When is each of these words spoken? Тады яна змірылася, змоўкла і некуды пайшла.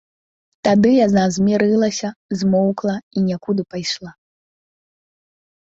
Тады 0.67 0.93
яна 1.07 1.25
змірылася, 1.35 2.09
змоўкла 2.39 2.95
і 3.21 3.23
некуды 3.29 3.61
пайшла. 3.75 4.11